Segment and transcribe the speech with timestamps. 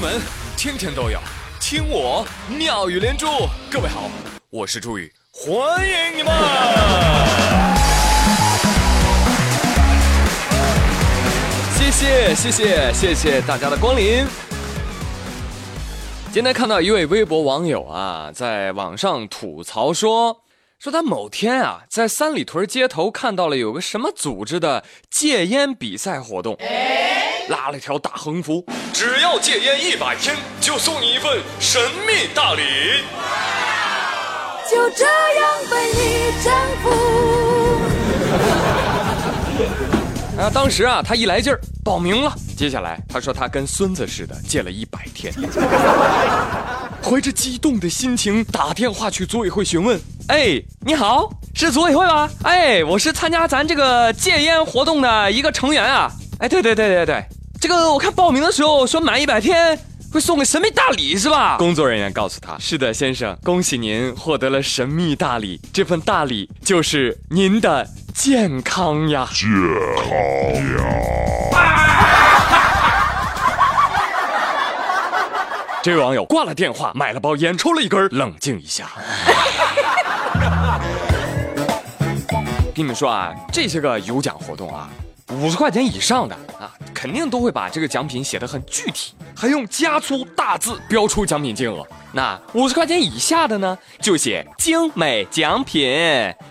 [0.00, 0.18] 闻
[0.56, 1.20] 天天都有，
[1.60, 3.26] 听我妙语连珠。
[3.70, 4.10] 各位好，
[4.48, 6.32] 我是朱宇，欢迎你们！
[11.76, 14.24] 谢谢谢谢谢谢大家的光临。
[16.32, 20.40] 今天看到一位微博网友啊，在网上吐槽说，
[20.78, 26.56] 说他某天啊，在三里屯街头看到了有个什么组织的戒烟比赛活动。
[27.50, 32.62] 拉了条大横幅，只要戒烟一百天，就送你一份神秘大礼。
[34.70, 36.90] 就这样被你征服。
[40.40, 42.32] 啊，当时啊，他一来劲儿报名了。
[42.56, 45.34] 接下来他说他跟孙子似的戒了一百天，
[47.02, 50.00] 怀着激动的心情打电话去组委会询问。
[50.28, 52.30] 哎，你好，是组委会吗？
[52.44, 56.08] 哎，我是参加咱这个戒烟活动的一个成员啊。
[56.38, 57.24] 哎，对对对对对。
[57.60, 59.78] 这个我看报名的时候说满一百天
[60.10, 61.58] 会送个神秘大礼是吧？
[61.58, 69.28] 工作人员告诉他：是的，先生，恭喜您获得了神秘大礼，这份大礼就是您的健康呀！
[69.34, 69.46] 健
[69.94, 70.14] 康
[70.78, 70.84] 呀！
[75.82, 78.88] 这位网友挂了电话，买了包烟，抽了一根，冷静一下。
[82.74, 84.88] 跟你们说啊，这些个有奖活动啊。
[85.34, 91.86] 五十块钱以上的啊，肯定都会把这个奖品写得很具体，还用加粗大字标出奖品金额。
[92.12, 95.80] 那五十块钱以下的呢，就写精美奖品。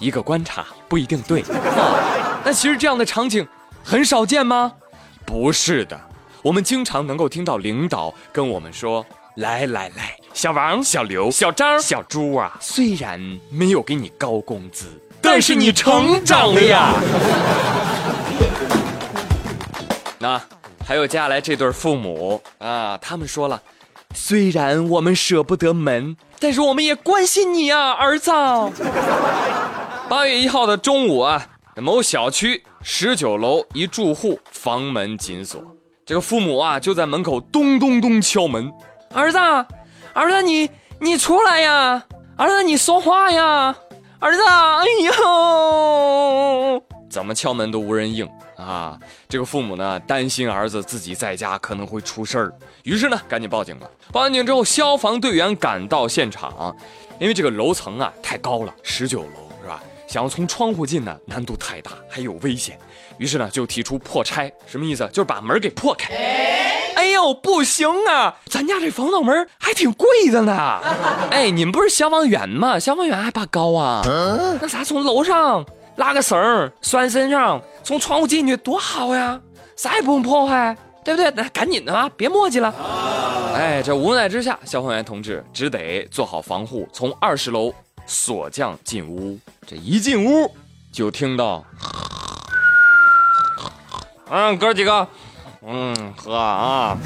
[0.00, 2.42] 一个观察不一定对啊。
[2.44, 3.46] 那其实这样的场景
[3.84, 4.72] 很少见吗？
[5.24, 6.00] 不是的，
[6.42, 9.06] 我们经常能够听到领导跟我们说
[9.38, 14.86] ：“来来来，小王、小刘、小张、小朱啊，虽然没有给你高工资，
[15.20, 16.94] 但是你成长了呀。
[20.22, 20.40] ”那
[20.86, 23.60] 还有接下来这对父母啊，他们说了，
[24.14, 28.30] 虽然我们舍不得门，但是我们也关心你啊，儿子。
[30.08, 35.60] 八月一号的中午啊，某小区十九楼一住户房门紧锁，
[36.06, 38.72] 这个父母啊就在门口咚咚咚敲门，
[39.12, 39.38] 儿子，
[40.12, 40.70] 儿子你
[41.00, 42.00] 你出来呀，
[42.36, 43.74] 儿子你说话呀，
[44.20, 48.26] 儿子，哎呦，怎么敲门都无人应。
[48.56, 52.52] 啊，这个父母呢担心儿子自己在家可能会出事儿，
[52.84, 53.90] 于是呢赶紧报警了。
[54.10, 56.74] 报完警之后，消防队员赶到现场，
[57.18, 59.82] 因为这个楼层啊太高了，十九楼是吧？
[60.06, 62.78] 想要从窗户进呢难度太大，还有危险，
[63.18, 65.06] 于是呢就提出破拆，什么意思？
[65.12, 66.14] 就是把门给破开。
[66.94, 70.80] 哎呦，不行啊，咱家这防盗门还挺贵的呢。
[71.32, 72.78] 哎，你们不是消防员吗？
[72.78, 74.02] 消防员还怕高啊？
[74.60, 75.66] 那啥，从楼上。
[75.96, 79.40] 拉个绳儿拴身上，从窗户进去多好呀，
[79.76, 81.30] 啥也不用破坏，对不对？
[81.32, 82.74] 那赶紧的啊，别磨叽了。
[83.54, 87.72] 哎，这无奈之下，消防员同志只得做好防护，从二十楼
[88.06, 89.38] 锁降进屋。
[89.66, 90.50] 这一进屋，
[90.90, 91.64] 就听到，
[94.30, 95.06] 嗯，哥几个，
[95.66, 96.96] 嗯，喝啊。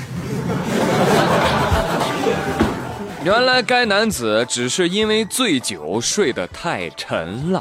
[3.25, 7.61] 原来该男子只是因为醉酒睡得太沉了。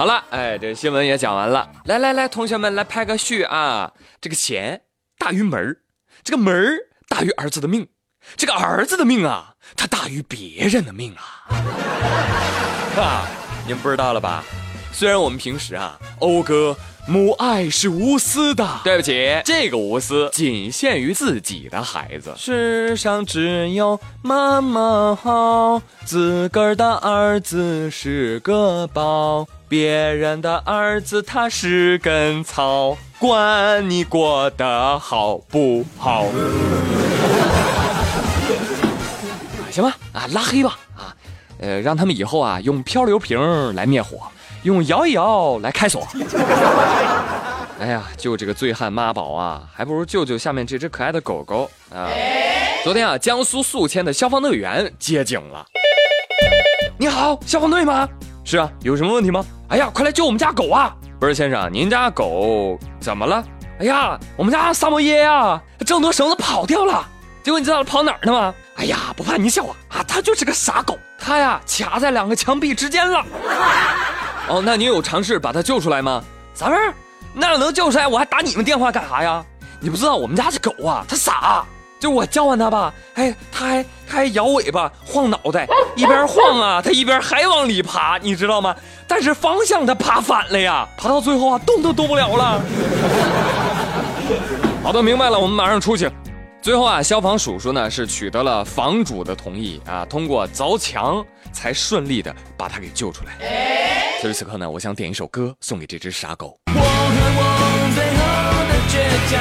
[0.00, 1.68] 好了，哎，这新闻也讲完了。
[1.84, 3.92] 来来来，同学们来拍个序啊！
[4.18, 4.80] 这个钱
[5.18, 5.76] 大于门儿，
[6.24, 6.72] 这个门儿
[7.06, 7.86] 大于儿子的命，
[8.34, 11.44] 这个儿子的命啊，他大于别人的命啊！
[12.96, 13.28] 啊，
[13.66, 14.42] 你们不知道了吧？
[14.90, 16.74] 虽然我们平时啊，讴歌
[17.06, 22.32] 母爱是无私的，对不起，这个无私仅限于自己的孩子。
[22.38, 29.46] 世上只有妈妈好，自个儿的儿子是个宝。
[29.70, 36.26] 别人的儿子他是根草，管你过得好不好？
[39.70, 41.14] 行吧，啊，拉黑吧，啊，
[41.60, 44.22] 呃，让他们以后啊用漂流瓶来灭火，
[44.64, 46.04] 用摇一摇来开锁。
[47.78, 52.10] 哎呀，救这个醉汉妈宝啊，还不如救救下面这只可爱的狗狗啊！
[52.82, 55.64] 昨天啊，江苏宿迁的消防队员接警了。
[56.98, 58.08] 你好，消防队吗？
[58.50, 59.46] 是啊，有什么问题吗？
[59.68, 60.92] 哎呀，快来救我们家狗啊！
[61.20, 63.44] 不是先生，您家狗怎么了？
[63.78, 67.06] 哎呀，我们家萨摩耶呀，挣脱绳子跑掉了。
[67.44, 68.52] 结果你知道它跑哪儿了吗？
[68.74, 73.24] 哎呀，不怕你笑话啊，它就是个傻狗，它呀卡在两个墙壁之间了。
[74.48, 76.20] 哦，那你有尝试把它救出来吗？
[76.52, 76.92] 啥味儿？
[77.32, 79.44] 那要能救出来，我还打你们电话干啥呀？
[79.78, 81.64] 你不知道我们家这狗啊，它傻。
[82.00, 88.74] 就我叫唤它吧，哎，它还它还摇尾巴、晃脑袋， 一边晃啊，它一边还往里爬，你知道吗？
[89.06, 92.60] 但是方向它爬反了呀，爬到最后啊，动都动不了了。
[94.82, 96.10] 好的，明白了，我们马上出去。
[96.62, 103.32] 最后啊，消防叔叔呢是取得了房主的同意啊，通过凿墙才顺利的把他给救出来。
[104.22, 106.58] 此时此刻呢，我想点一首歌送给这只傻狗。
[106.66, 107.42] 我和我
[107.94, 108.22] 最后
[108.68, 108.94] 的倔
[109.30, 109.40] 强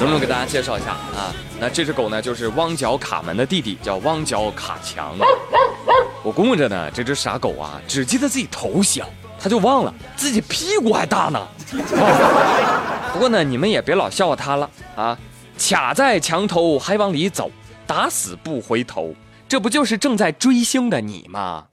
[0.00, 5.16] 隆重给大家介绍一下啊，那这只狗呢，就是汪角卡门的弟弟，叫汪角卡强。
[6.22, 9.08] 我估摸着呢，这只傻狗啊，只记得自己头小，
[9.40, 11.48] 他就忘了自己屁股还大呢。
[13.12, 15.16] 不过呢，你们也别老笑话他了啊！
[15.58, 17.50] 卡在墙头还往里走，
[17.86, 19.14] 打死不回头，
[19.48, 21.64] 这不就是正在追星的你吗？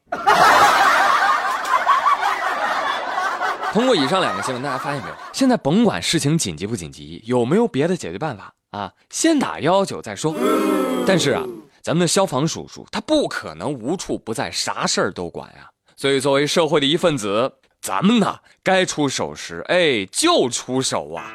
[3.74, 5.16] 通过以上两个新闻，大家发现没有？
[5.34, 8.94] 现在甭管事情紧急不紧急，有没有别的解决办法啊？
[9.10, 10.36] 先打幺幺九再说。
[11.08, 11.44] 但是啊，
[11.82, 15.68] 咱们的消防叔叔他不可能无处不在，啥事儿都管呀。
[15.96, 21.34] 所以作为社会的一份子，咱们呢该出手时，哎，就出手啊。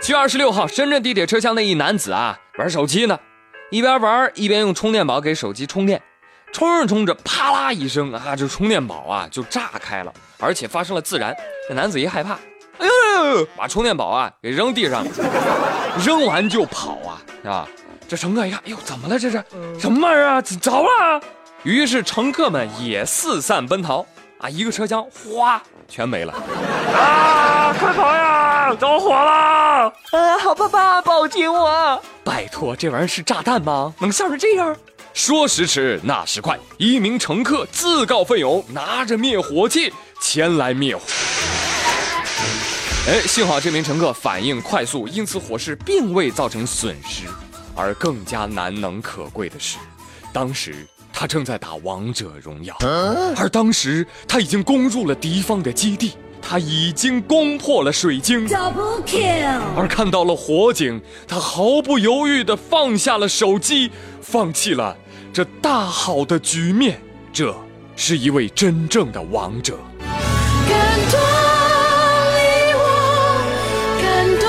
[0.00, 3.18] 七月二十六号，深圳地铁车厢内一男子啊玩手机呢，
[3.72, 6.00] 一边玩一边用充电宝给手机充电。
[6.52, 11.36] 冲着冲着，啪啦一声啊，这充电宝啊就炸开了，而且发生了自燃。
[11.68, 12.34] 这男子一害怕，
[12.78, 15.10] 哎呦，把充电宝啊给扔地上了，
[16.04, 17.68] 扔完就跑啊，是吧？
[18.08, 19.18] 这乘客一看，哎呦，怎么了？
[19.18, 19.44] 这是
[19.78, 20.40] 什么玩意儿啊？
[20.40, 21.20] 着了！
[21.62, 24.06] 于是乘客们也四散奔逃
[24.38, 26.32] 啊，一个车厢哗全没了
[26.94, 27.74] 啊！
[27.78, 28.74] 快跑呀！
[28.74, 29.92] 着火了！
[30.12, 32.00] 啊，好爸爸，抱紧我！
[32.24, 33.92] 拜托，这玩意儿是炸弹吗？
[33.98, 34.74] 能吓成这样？
[35.16, 39.90] 说时迟，那时快，一名乘客自告奋勇，拿着灭火器
[40.20, 41.02] 前来灭火。
[43.08, 47.22] 哎，幸好这名乘客反应快速，因此火势并未造成损失。
[47.74, 49.78] 而更加难能可贵的是，
[50.34, 52.76] 当时他正在打王者荣耀，
[53.38, 58.46] 而当时他已经攻入了敌方的基地，他已经攻破了水晶，
[59.74, 63.90] 而看到了火警，他毫不犹豫地放下了手机，
[64.20, 64.94] 放弃了。
[65.36, 66.98] 这大好的局面，
[67.30, 67.54] 这
[67.94, 69.76] 是一位真正的王者。
[70.00, 71.20] 感动
[72.32, 72.80] 你我，
[74.00, 74.48] 感动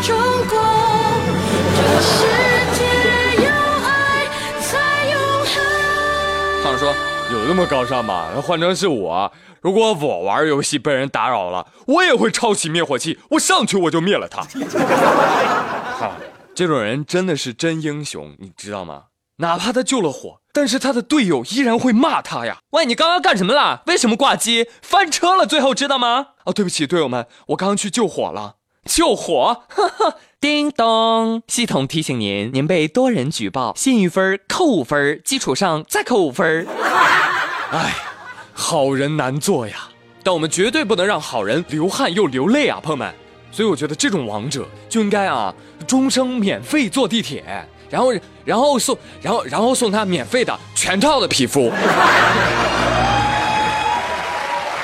[0.00, 0.16] 中
[0.48, 0.56] 国，
[1.76, 2.24] 这世
[2.72, 2.80] 界
[3.44, 3.50] 有
[3.84, 4.24] 爱
[4.62, 4.72] 才
[5.10, 5.52] 永恒。
[6.64, 6.88] 上说
[7.30, 8.30] 有那么高尚吗？
[8.34, 9.30] 那换成是我，
[9.60, 14.40] 如果我玩游戏被人打扰了，我也会抄起灭火器，我上去我就灭了他。
[16.00, 16.12] 哈，
[16.54, 19.02] 这种人真的是真英雄，你知道吗？
[19.38, 22.58] 哪怕他救了火，但是他的队友依然会骂他呀！
[22.70, 23.82] 喂，你刚刚干什么啦？
[23.86, 24.68] 为什么挂机？
[24.80, 25.44] 翻车了？
[25.44, 26.28] 最后知道吗？
[26.44, 28.56] 哦，对不起，队友们，我刚刚去救火了。
[28.84, 29.64] 救火？
[29.68, 30.16] 哈哈！
[30.40, 36.66] 叮咚，系统提醒您，您被多人举报，信誉分扣五分，基础上再扣五分。
[37.72, 37.94] 哎，
[38.52, 39.88] 好人难做呀！
[40.22, 43.12] 但我们绝对不能让好人流汗又流泪啊，朋友们！
[43.50, 45.54] 所以我觉得这种王者就应该啊，
[45.86, 47.66] 终生免费坐地铁。
[47.90, 48.12] 然后，
[48.44, 51.70] 然后送，然后，然后送他免费的全套的皮肤。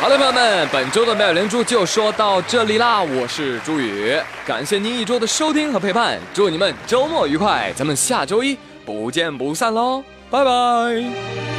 [0.01, 4.17] 好的，朋友们，本周的妙连珠就说到这里啦，我是朱宇，
[4.47, 8.57] 感谢您一周的收听和陪伴，祝你们周末愉快，咱们下周一
[8.87, 11.50] 不见不散喽，拜拜。